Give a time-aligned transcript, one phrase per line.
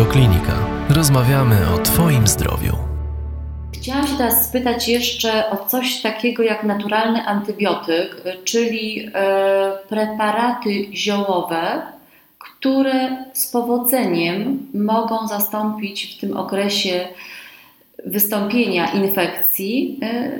[0.00, 0.52] Radioklinika.
[0.88, 2.72] Rozmawiamy o Twoim zdrowiu.
[3.72, 11.82] Chciałam się teraz spytać jeszcze o coś takiego jak naturalny antybiotyk, czyli e, preparaty ziołowe,
[12.38, 17.08] które z powodzeniem mogą zastąpić w tym okresie
[18.06, 20.30] wystąpienia infekcji e,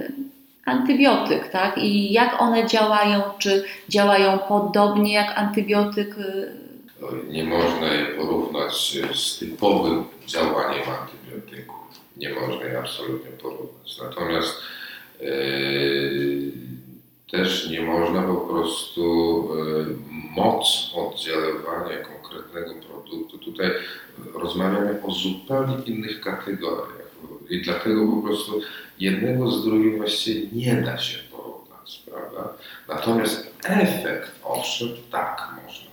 [0.65, 1.79] antybiotyk, tak?
[1.79, 3.23] I jak one działają?
[3.39, 6.17] Czy działają podobnie jak antybiotyk?
[7.29, 11.77] Nie można je porównać z typowym działaniem antybiotyków.
[12.17, 13.99] Nie można je absolutnie porównać.
[14.03, 14.55] Natomiast
[15.21, 16.53] yy,
[17.31, 19.97] też nie można po prostu yy,
[20.37, 23.39] moc oddziaływania konkretnego produktu.
[23.39, 23.71] Tutaj
[24.35, 27.11] rozmawiamy o zupełnie innych kategoriach.
[27.51, 28.61] I dlatego po prostu
[28.99, 32.53] jednego z drugim właściwie nie da się porównać, prawda?
[32.89, 35.90] Natomiast efekt, owszem, tak można.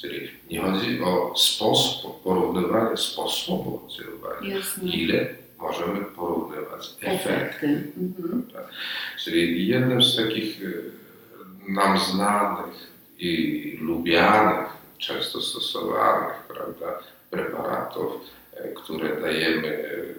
[0.00, 5.26] Czyli nie chodzi o sposób, porównywanie sposobu oddziaływania, ile
[5.58, 7.30] możemy porównywać efekty.
[7.30, 7.66] efekty.
[7.96, 8.42] Mhm.
[9.18, 10.90] Czyli jednym z takich y,
[11.68, 14.66] nam znanych i lubianych,
[14.98, 16.98] często stosowanych, prawda,
[17.30, 18.12] preparatów,
[18.64, 20.14] y, które dajemy y,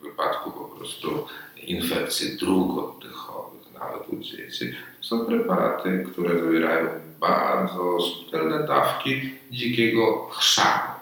[0.00, 3.27] w wypadku po prostu infekcji dróg oddechowych,
[3.80, 6.88] nawet u dzieci, są preparaty, które zawierają
[7.20, 10.92] bardzo subtelne dawki dzikiego chrzanu.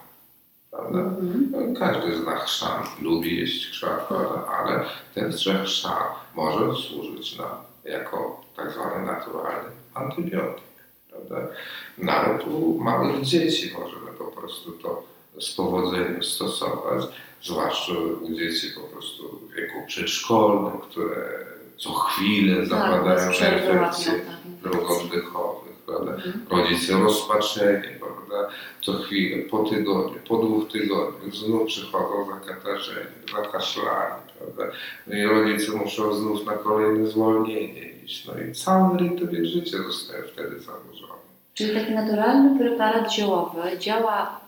[0.70, 0.98] Prawda?
[0.98, 1.74] Mm.
[1.78, 4.46] Każdy zna chrzan, lubi jeść chrzan, prawda?
[4.46, 5.32] ale ten
[5.64, 6.02] chrzan
[6.34, 7.50] może służyć nam
[7.84, 10.64] jako tak zwany naturalny antybiotyk.
[11.10, 11.36] Prawda?
[11.98, 15.02] Nawet u małych dzieci możemy po prostu to
[15.40, 17.04] z powodzeniem stosować
[17.42, 21.46] zwłaszcza u dzieci po prostu w wieku przedszkolnym, które
[21.76, 23.64] co chwilę tak, zapadają tak,
[24.62, 26.12] dróg oddechowych, prawda?
[26.12, 26.46] Mhm.
[26.50, 28.48] Rodzice rozpaczeni, prawda?
[28.82, 34.76] Co chwilę, po tygodniu, po dwóch tygodniach znów przychodzą zakatarzeni, zakaszlani, prawda?
[35.06, 38.26] No i rodzice muszą znów na kolejne zwolnienie iść.
[38.26, 41.12] No i cały rytm życia zostaje wtedy zaburzony.
[41.54, 44.40] Czyli taki naturalny preparat ziołowy działa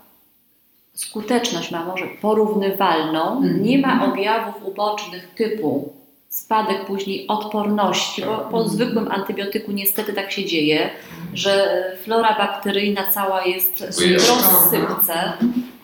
[0.95, 3.63] skuteczność ma może porównywalną, mm.
[3.63, 5.98] nie ma objawów ubocznych typu
[6.29, 8.69] spadek później odporności, bo po mhm.
[8.69, 10.91] zwykłym antybiotyku niestety tak się dzieje,
[11.35, 15.33] że flora bakteryjna cała jest w rozsypce.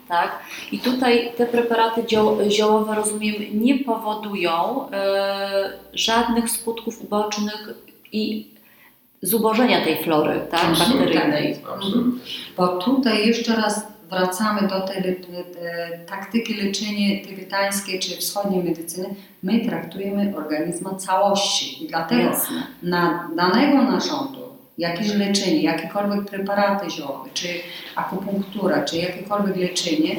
[0.07, 0.39] Tak?
[0.71, 2.03] I tutaj te preparaty
[2.49, 4.51] ziołowe, rozumiem, nie powodują
[4.91, 7.69] e, żadnych skutków ubocznych
[8.11, 8.47] i
[9.21, 11.57] zubożenia tej flory tak, bakteryjnej.
[12.57, 15.15] Bo tutaj jeszcze raz wracamy do tej
[16.05, 21.85] taktyki leczenia tybetańskiej czy wschodniej medycyny, my traktujemy organizm całości.
[21.85, 22.63] I dlatego Jasne.
[22.83, 24.39] na danego narządu
[24.77, 27.47] jakieś leczenie, jakiekolwiek preparaty ziołowe, czy
[27.95, 30.15] akupunktura, czy jakiekolwiek leczenie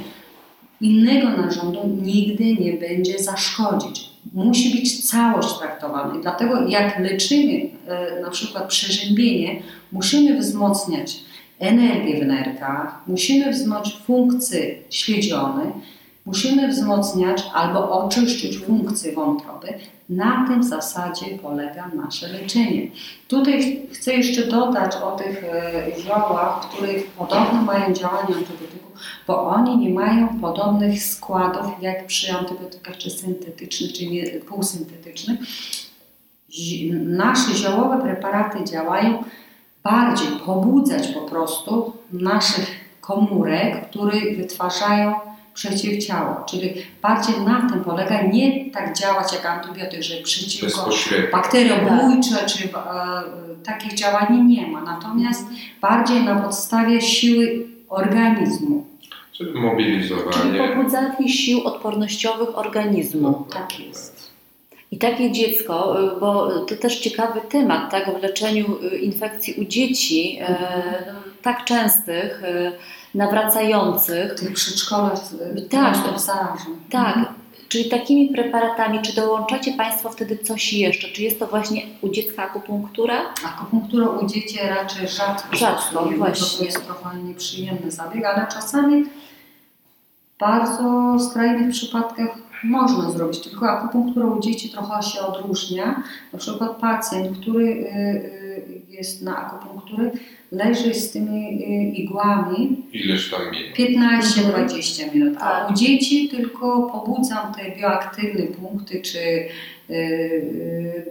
[0.81, 4.11] innego narządu nigdy nie będzie zaszkodzić.
[4.33, 6.19] Musi być całość traktowana.
[6.19, 11.17] I dlatego jak leczymy e, na przykład przeziębienie, musimy wzmocniać
[11.59, 15.73] energię w nerkach, musimy wzmocnić funkcje śledzione,
[16.27, 19.69] musimy wzmocniać albo oczyszczyć funkcje wątroby.
[20.09, 22.89] Na tym zasadzie polega nasze leczenie.
[23.29, 28.91] Tutaj chcę jeszcze dodać o tych e, ziołach, które podobno mają działanie antybiotyku,
[29.27, 35.41] bo oni nie mają podobnych składów jak przy antybiotykach czy syntetycznych, czy nie, półsyntetycznych.
[37.05, 39.25] Nasze ziołowe preparaty działają
[39.91, 45.15] bardziej pobudzać po prostu naszych komórek, które wytwarzają
[45.55, 46.45] przeciwciała.
[46.49, 50.91] Czyli bardziej na tym polega, nie tak działać jak antybiotyk, że przeciwko
[51.33, 52.71] bakteriobójcze czy e,
[53.65, 54.81] takich działań nie ma.
[54.81, 55.47] Natomiast
[55.81, 58.87] bardziej na podstawie siły organizmu.
[59.33, 60.33] Czyli mobilizowanie.
[60.33, 63.23] Czyli pobudzanie sił odpornościowych organizmu.
[63.23, 64.16] No, tak jest.
[64.97, 69.65] I takie dziecko, y, bo to też ciekawy temat, tak, w leczeniu y, infekcji u
[69.65, 70.55] dzieci, y,
[71.07, 72.43] no, tak częstych,
[73.15, 74.35] nawracających.
[74.35, 75.21] Tych przedszkolach
[75.71, 75.97] tak.
[76.91, 77.35] Tak, mhm.
[77.69, 81.09] Czyli takimi preparatami, czy dołączacie Państwo wtedy coś jeszcze?
[81.09, 83.21] Czy jest to właśnie u dziecka akupunktura?
[83.47, 85.57] Akupunktura u dzieci raczej rzadko.
[85.57, 86.59] Rzadko, właśnie.
[86.59, 94.27] To jest trochę nieprzyjemny zabieg, ale czasami w bardzo skrajnych przypadkach można zrobić, tylko akupunktura
[94.27, 96.03] u dzieci trochę się odróżnia.
[96.33, 97.77] Na przykład pacjent, który y,
[98.59, 100.11] y, jest na akupunkturę,
[100.53, 103.77] leży z tymi y, igłami Ileż tam minut?
[103.77, 105.71] 15-20 minut, a tak.
[105.71, 109.19] u dzieci tylko pobudzam te bioaktywne punkty, czy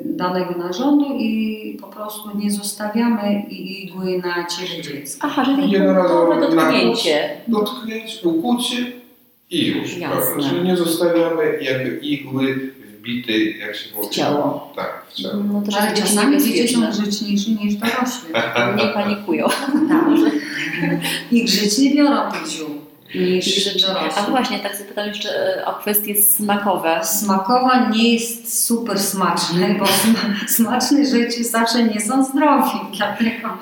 [0.05, 5.27] danego narządu i po prostu nie zostawiamy igły na ciele dziecka.
[5.27, 7.29] Aha, czyli Jednorazowe punktowe dotknięcie.
[7.47, 8.75] Dotknięcie, ukucie
[9.49, 9.97] i już.
[9.97, 10.63] Jasne.
[10.63, 14.09] nie zostawiamy jakby igły wbitej, jak się mówi.
[14.09, 14.73] ciało.
[14.75, 15.33] Tak, w ciało.
[15.43, 17.03] No to Ale czasami dzieci są niebezpieczne.
[17.03, 18.29] grzeczniejsze niż dorośli.
[18.85, 19.47] Nie panikują.
[19.89, 20.99] Tak.
[21.31, 22.69] I grzecznie biorą tych ziół
[23.15, 23.69] niż
[24.17, 26.99] A właśnie, tak sobie pytam jeszcze e, o kwestie smakowe.
[27.03, 33.57] Smakowa nie jest super smaczne, bo sma- smaczne rzeczy zawsze nie są zdrowi, dlatego.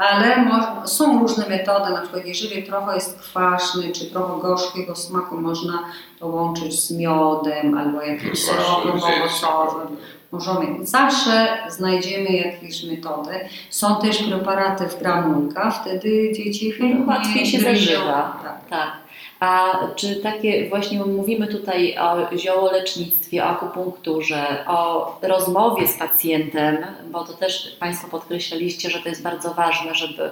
[0.00, 0.50] Ale
[0.84, 5.78] są różne metody, na przykład jeżeli trochę jest kwaśny, czy trochę gorzkiego smaku, można
[6.18, 9.96] to łączyć z miodem albo jakimś syropem owocowym.
[10.32, 13.30] Możemy, zawsze znajdziemy jakieś metody.
[13.70, 18.40] Są też preparaty w granulkach, wtedy dzieci chętnie Łatwiej się zażywa.
[18.42, 18.68] Tak.
[18.70, 18.92] Tak.
[19.40, 26.76] A czy takie właśnie mówimy tutaj o ziołolecznictwie, o akupunkturze, o rozmowie z pacjentem,
[27.10, 30.30] bo to też Państwo podkreślaliście, że to jest bardzo ważne, żeby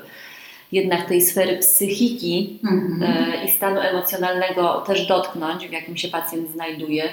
[0.72, 3.02] jednak tej sfery psychiki Mhm.
[3.32, 7.04] e, i stanu emocjonalnego też dotknąć, w jakim się pacjent znajduje.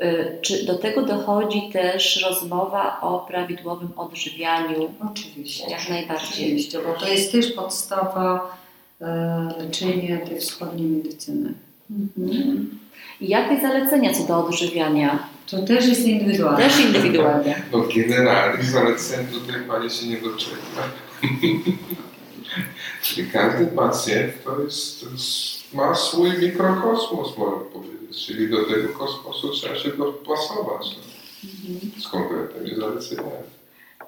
[0.00, 4.94] E, Czy do tego dochodzi też rozmowa o prawidłowym odżywianiu?
[5.12, 5.70] Oczywiście.
[5.70, 6.28] Jak najbardziej.
[6.32, 8.56] Oczywiście, bo to jest też podstawa
[9.00, 11.54] e, leczenia tej wschodniej medycyny.
[11.90, 12.78] Mhm.
[13.20, 15.28] I jakie zalecenia co do odżywiania?
[15.46, 16.58] To też jest indywidualne.
[16.58, 17.62] Też indywidualnie.
[17.72, 20.82] No generalnych zaleceń tutaj Pani się nie doczeka.
[23.02, 28.26] Czyli każdy pacjent to jest, to jest, ma swój mikrokosmos, można powiedzieć.
[28.26, 33.30] Czyli do tego kosmosu trzeba się dopasować no, z konkretnymi zaleceniami.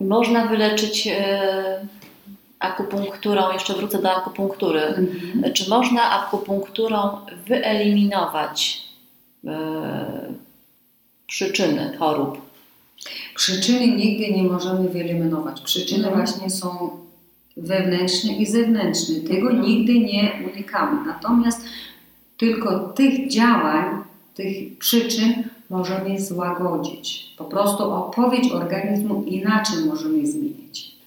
[0.01, 1.87] Można wyleczyć e,
[2.61, 4.81] akupunkturą, jeszcze wrócę do akupunktury.
[4.81, 5.53] Mhm.
[5.53, 7.17] Czy można akupunkturą
[7.47, 8.83] wyeliminować
[9.47, 10.33] e,
[11.27, 12.41] przyczyny chorób?
[13.35, 15.61] Przyczyny nigdy nie możemy wyeliminować.
[15.61, 16.27] Przyczyny Mhm.
[16.27, 16.91] właśnie są
[17.57, 19.15] wewnętrzne i zewnętrzne.
[19.21, 19.63] Tego Mhm.
[19.63, 21.07] nigdy nie unikamy.
[21.07, 21.65] Natomiast
[22.37, 23.85] tylko tych działań,
[24.35, 25.35] tych przyczyn
[25.71, 27.35] możemy złagodzić.
[27.39, 30.98] Po prostu odpowiedź organizmu inaczej możemy zmienić.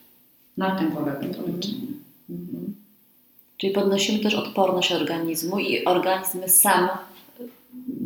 [0.58, 1.88] Na tym polega to leczenie.
[2.30, 2.76] Mhm.
[3.58, 6.90] Czyli podnosimy też odporność organizmu i organizm sam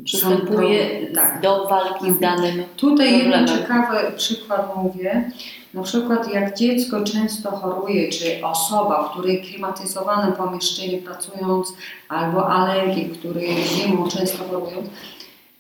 [0.04, 1.42] przystępuje tak.
[1.42, 5.32] do walki z danym Tutaj jeden ciekawy przykład mówię.
[5.74, 11.74] Na przykład jak dziecko często choruje, czy osoba, w której klimatyzowanym pomieszczeniu pracując,
[12.10, 14.84] albo alergik, który zimą często chorują,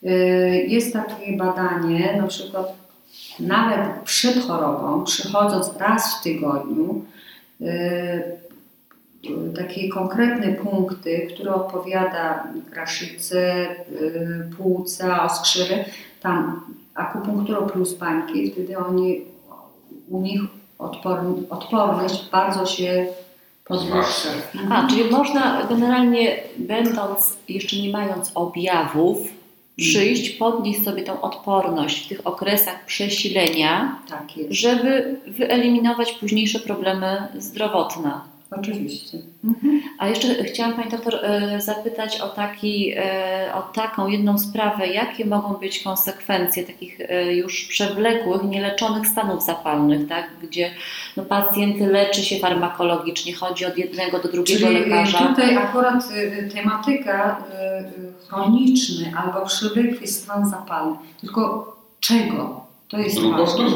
[0.04, 2.85] y, jest takie badanie, na przykład
[3.40, 7.06] nawet przed chorobą, przychodząc raz w tygodniu,
[7.62, 8.46] y,
[9.56, 13.40] takie konkretne punkty, które odpowiada kraszycy,
[13.92, 15.86] y, płuca, oskrzywy,
[16.22, 16.62] tam
[16.96, 19.22] akupunktura plus bańki, wtedy oni,
[20.10, 20.42] u nich
[20.80, 23.08] odpor, odporność bardzo się
[23.66, 24.30] podwyższa.
[24.72, 29.18] A, czyli można generalnie, będąc, jeszcze nie mając objawów,
[29.78, 38.35] przyjść, podnieść sobie tą odporność w tych okresach przesilenia, Tak żeby wyeliminować późniejsze problemy zdrowotne.
[38.52, 39.18] Oczywiście.
[40.00, 45.26] A jeszcze chciałam Pani doktor e, zapytać o, taki, e, o taką jedną sprawę, jakie
[45.26, 50.30] mogą być konsekwencje takich e, już przewlekłych, nieleczonych stanów zapalnych, tak?
[50.44, 50.72] gdzie
[51.18, 55.18] no, pacjent leczy się farmakologicznie, chodzi od jednego do drugiego Czyli lekarza.
[55.18, 56.04] tutaj akurat
[56.54, 57.44] tematyka
[58.28, 60.96] chroniczny albo przewlekły stan zapalny.
[61.22, 62.65] Tylko czego?
[62.96, 63.20] To jest.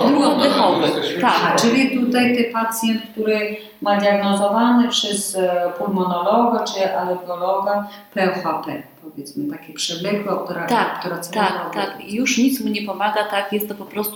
[0.08, 1.62] Drugooddechowy, Jesteśmy tak.
[1.62, 9.74] Czyli tutaj ten pacjent, który ma diagnozowany przez e, pulmonologa czy alergologa POHP, powiedzmy, takie
[9.74, 11.04] przewlekłe opera- Tak.
[11.34, 11.98] Tak, tak.
[12.08, 13.54] Już nic mu nie pomaga, tak?
[13.54, 14.16] Jest to po prostu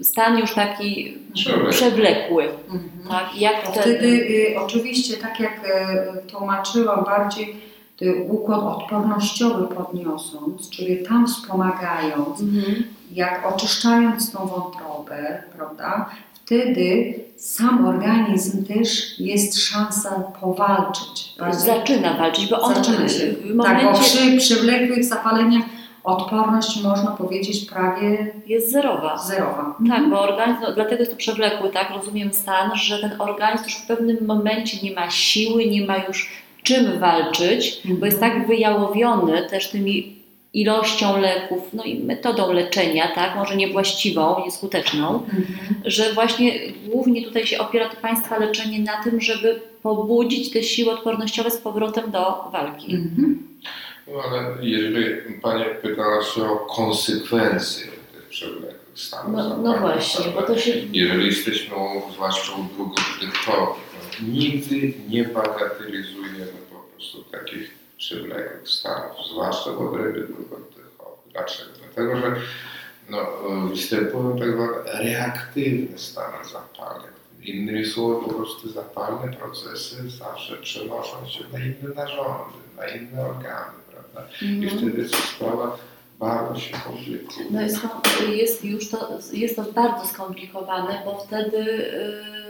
[0.00, 1.70] e, stan już taki Przewlekły.
[1.72, 2.44] przewlekły.
[2.44, 2.90] Mhm.
[3.10, 3.40] Tak?
[3.40, 3.90] Jak To wtedy?
[3.98, 4.06] wtedy
[4.52, 5.52] y, oczywiście, tak jak
[6.24, 7.56] y, tłumaczyłam, bardziej
[8.02, 12.84] y, układ odpornościowy podniosąc, czyli tam wspomagając, Mhm.
[13.14, 16.10] Jak oczyszczając tą wątrobę, prawda,
[16.44, 21.34] wtedy sam organizm też jest szansa powalczyć.
[21.50, 23.26] Zaczyna walczyć, bo on Zaczyna się.
[23.26, 25.62] w Tak, bo momencie przy przewlekłych zapaleniach
[26.04, 29.18] odporność można powiedzieć prawie jest zerowa.
[29.18, 29.74] zerowa.
[29.88, 33.74] Tak, bo organizm, no, dlatego jest to przewlekły, tak, rozumiem stan, że ten organizm już
[33.74, 36.28] w pewnym momencie nie ma siły, nie ma już
[36.62, 40.16] czym walczyć, bo jest tak wyjałowiony też tymi
[40.54, 45.46] ilością leków, no i metodą leczenia, tak, może niewłaściwą, nieskuteczną, Mhm.
[45.84, 50.92] że właśnie głównie tutaj się opiera to Państwa leczenie na tym, żeby pobudzić te siły
[50.92, 52.94] odpornościowe z powrotem do walki.
[52.94, 53.48] Mhm.
[54.06, 55.04] No ale jeżeli
[55.42, 61.26] Pani pytała się o konsekwencje tych przewlekłych stanu No, no właśnie, bo to się Jeżeli
[61.26, 61.76] jesteśmy,
[62.14, 62.84] zwłaszcza u
[63.46, 63.76] to
[64.28, 71.32] nigdy nie bagatelizujemy po prostu takich przewlekłych stanów, zwłaszcza w obrębie długooddechowych.
[71.32, 71.70] Dlaczego?
[71.84, 72.36] Dlatego, że
[73.10, 73.18] no,
[73.68, 74.72] występują tak zwane
[75.02, 77.08] reaktywne stany zapalne.
[77.42, 83.72] Innymi słowy, po prostu zapalne procesy zawsze przenoszą się na inne narządy, na inne organy,
[83.92, 84.32] prawda?
[84.42, 84.78] I Mhm.
[84.92, 85.78] wtedy sprawa
[86.18, 87.46] bardzo się komplikuje.
[87.50, 87.78] No jest,
[88.28, 92.43] jest już to, jest to bardzo skomplikowane, bo wtedy yy,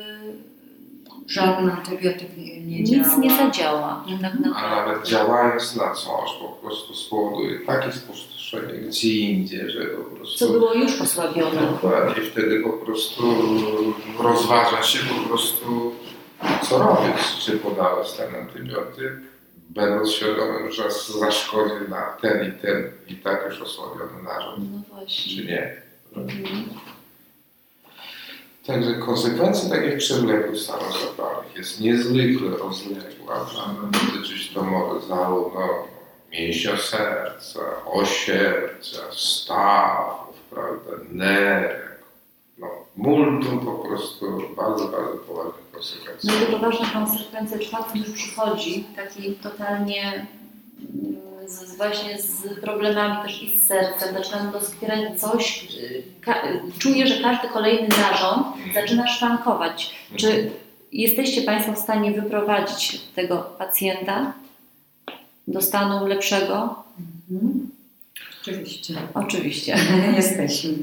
[1.26, 3.16] Żaden antybiotyk nie, nie nic działa.
[3.18, 4.04] nie zadziała.
[4.22, 10.04] Tak A nawet działając na coś, po prostu spowoduje takie spustoszenie gdzie indziej, że po
[10.16, 10.38] prostu...
[10.38, 11.60] Co było już osłabione.
[11.72, 13.22] Dokładnie, wtedy po prostu
[14.18, 15.92] rozważa się po prostu,
[16.62, 17.22] co robić.
[17.44, 19.12] Czy podawać ten antybiotyk,
[19.70, 20.82] będąc świadomym, że
[21.20, 25.36] zaszkodzi na ten i ten i tak już osłabiony narząd, No właśnie.
[25.36, 25.82] czy nie.
[26.16, 26.64] Mhm.
[28.66, 33.46] Także konsekwencje takich przewlekłych stanów zapalnych jest niezwykle rozległa.
[33.92, 35.68] Dotyczyć to może zarówno
[36.32, 41.98] mięśnia serca, ośiercia, stawów, prawda, nerek.
[42.58, 42.66] No,
[42.96, 46.30] multum po prostu bardzo, bardzo poważnych konsekwencji.
[46.30, 50.26] No i to ważna konsekwencja, czwarty już przychodzi, taki totalnie
[51.46, 55.68] z, właśnie z problemami też i z sercem, zaczynam doskwierać coś,
[56.78, 59.94] czuję, że każdy kolejny narząd zaczyna szwankować.
[60.16, 60.50] Czy
[60.92, 64.32] jesteście Państwo w stanie wyprowadzić tego pacjenta
[65.48, 66.84] do stanu lepszego?
[67.30, 67.73] Mhm.
[68.44, 68.94] Oczywiście.
[69.14, 69.76] Oczywiście.
[70.16, 70.74] Jesteśmy.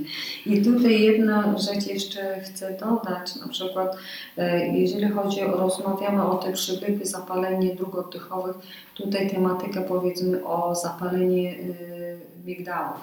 [0.46, 3.98] I tutaj jedna rzecz jeszcze chcę dodać, na przykład
[4.38, 8.56] e, jeżeli chodzi o, rozmawiamy o te przywykłe zapalenie dróg oddechowych,
[8.96, 13.00] tutaj tematyka powiedzmy o zapalenie y, migdałów,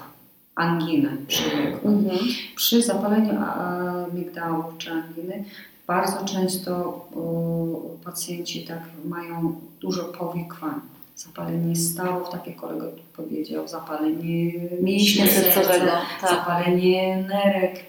[0.55, 1.91] angina przywykłe.
[1.91, 2.19] Mhm.
[2.57, 3.35] Przy zapaleniu
[4.12, 5.45] migdałów czy anginy
[5.87, 7.05] bardzo często
[8.05, 10.81] pacjenci tak mają dużo powikłań.
[11.19, 15.93] Zapalenie stawów, tak jak kolega powiedział, zapalenie Mięśnia sercowego.
[16.21, 16.31] Tak.
[16.31, 17.81] zapalenie nerek.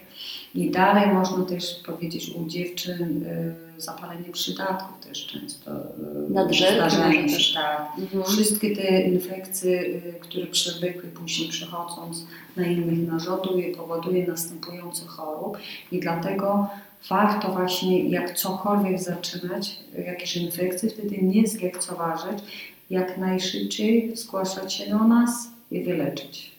[0.55, 5.71] I dalej można też powiedzieć u dziewczyn y, zapalenie przydatków też często.
[5.71, 7.53] y, też.
[7.53, 7.91] Tak.
[7.99, 8.23] Mhm.
[8.23, 12.25] Wszystkie te infekcje, y, które przewlekły później przechodząc
[12.57, 15.57] na innych narządów, powoduje następujące chorób
[15.91, 16.67] i dlatego
[17.09, 22.43] warto właśnie jak cokolwiek zaczynać, jakieś infekcje, wtedy nie zlekceważyć,
[22.89, 25.31] jak najszybciej zgłaszać się do nas
[25.71, 26.51] i wyleczyć.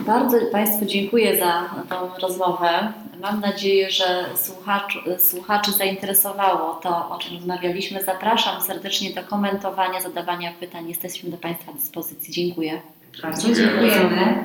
[0.00, 2.92] Bardzo Państwu dziękuję za tą rozmowę.
[3.20, 8.04] Mam nadzieję, że słuchacz, słuchaczy zainteresowało to, o czym rozmawialiśmy.
[8.04, 10.88] Zapraszam serdecznie do komentowania, zadawania pytań.
[10.88, 12.34] Jesteśmy do Państwa dyspozycji.
[12.34, 12.80] Dziękuję.
[13.22, 14.44] Bardzo dziękujemy.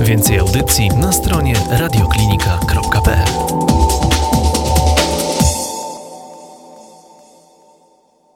[0.00, 3.87] Więcej audycji na stronie radioklinika.pl